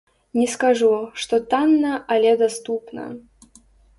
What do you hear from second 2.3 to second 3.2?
даступна.